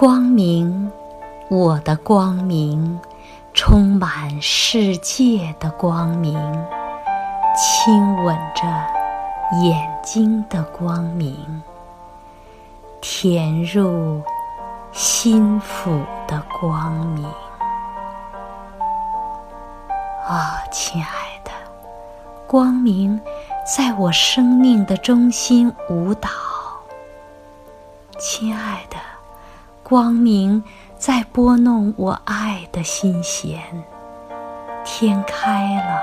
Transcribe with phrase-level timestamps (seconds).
[0.00, 0.90] 光明，
[1.50, 2.98] 我的光明，
[3.52, 6.32] 充满世界的光明，
[7.54, 8.62] 亲吻着
[9.62, 11.62] 眼睛的光明，
[13.02, 14.22] 填入
[14.90, 15.90] 心腹
[16.26, 17.26] 的光明。
[20.26, 21.08] 啊，亲爱
[21.44, 21.50] 的，
[22.46, 23.20] 光明
[23.76, 26.30] 在我生命的中心舞蹈。
[28.18, 28.96] 亲爱的，
[29.90, 30.62] 光明
[30.96, 33.58] 在拨弄我爱的心弦。
[34.84, 36.00] 天开了，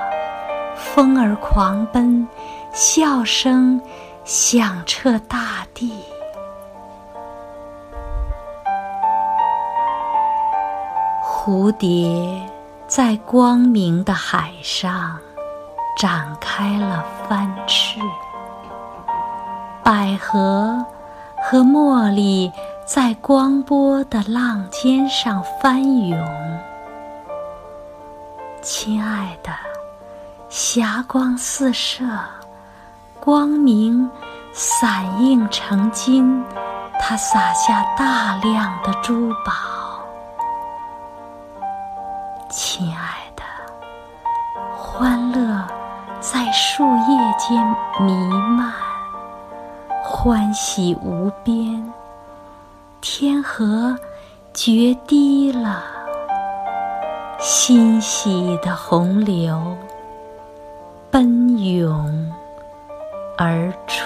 [0.76, 2.28] 风儿狂奔，
[2.70, 3.80] 笑声
[4.24, 5.90] 响彻大地。
[11.24, 12.46] 蝴蝶
[12.86, 15.18] 在光明的海上
[15.98, 17.98] 展开了帆翅，
[19.82, 20.84] 百合。
[21.40, 22.52] 和茉莉
[22.88, 26.18] 在光波的浪尖上翻涌，
[28.62, 29.52] 亲爱的，
[30.48, 32.02] 霞光四射，
[33.20, 34.10] 光明
[34.54, 36.42] 散映成金，
[36.98, 39.52] 它洒下大量的珠宝。
[42.48, 43.42] 亲爱的，
[44.74, 45.62] 欢乐
[46.20, 47.62] 在树叶间
[48.00, 48.14] 弥
[48.56, 48.72] 漫。
[50.02, 51.92] 欢喜无边，
[53.00, 53.96] 天河
[54.52, 55.84] 决堤了
[57.38, 59.76] 欣喜的洪流
[61.08, 62.32] 奔涌
[63.36, 64.04] 而出。